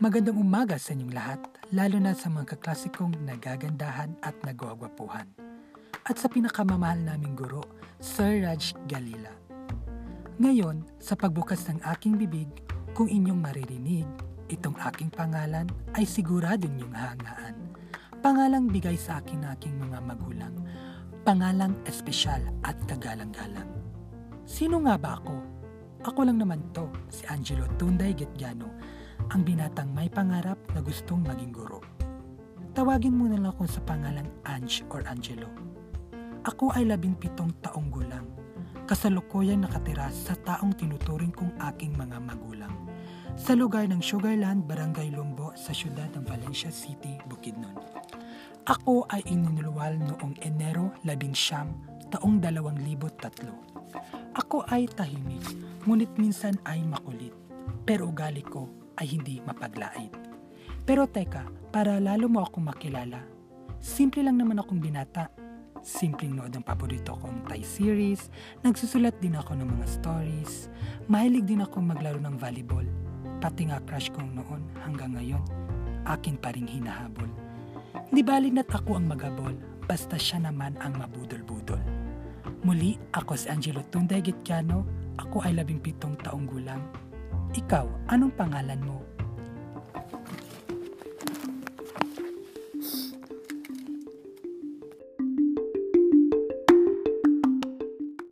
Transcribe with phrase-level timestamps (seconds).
[0.00, 1.44] Magandang umaga sa inyong lahat,
[1.76, 5.28] lalo na sa mga kaklasikong nagagandahan at nagwagwapuhan.
[6.08, 7.60] At sa pinakamamahal naming guro,
[8.00, 9.28] Sir Raj Galila.
[10.40, 12.48] Ngayon, sa pagbukas ng aking bibig,
[12.96, 14.08] kung inyong maririnig,
[14.48, 17.56] itong aking pangalan ay sigurado ninyong hangaan.
[18.24, 20.56] Pangalang bigay sa akin ng aking mga magulang.
[21.28, 23.68] Pangalang espesyal at kagalang-galang.
[24.48, 25.36] Sino nga ba ako?
[26.08, 28.72] Ako lang naman to, si Angelo Tunday Getgano,
[29.28, 31.84] ang binatang may pangarap na gustong maging guro.
[32.72, 35.50] Tawagin mo na lang ako sa pangalang Ange or Angelo.
[36.48, 38.24] Ako ay labing pitong taong gulang.
[38.88, 42.72] Kasalukuyan nakatira sa taong tinuturing kong aking mga magulang.
[43.36, 47.76] Sa lugar ng Sugarland, Barangay Lumbo sa siyudad ng Valencia City, Bukidnon.
[48.64, 54.40] Ako ay ininulwal noong Enero 11, taong 2003.
[54.40, 55.44] Ako ay tahimik,
[55.84, 57.34] ngunit minsan ay makulit.
[57.84, 60.12] Pero ugali ko ay hindi mapaglait.
[60.84, 63.24] Pero teka, para lalo mo akong makilala,
[63.80, 65.32] simple lang naman akong binata.
[65.80, 68.28] Simpleng nood ang paborito kong Thai series,
[68.60, 70.68] nagsusulat din ako ng mga stories,
[71.08, 72.84] mahilig din ako maglaro ng volleyball,
[73.40, 75.40] pati nga crush kong noon hanggang ngayon,
[76.04, 77.32] akin pa ring hinahabol.
[78.12, 79.56] Di balik na't ako ang magabol,
[79.88, 81.80] basta siya naman ang mabudol-budol.
[82.60, 84.84] Muli, ako si Angelo Tunday Gitkiano,
[85.16, 86.84] ako ay labing pitong taong gulang,
[87.50, 89.02] ikaw, anong pangalan mo?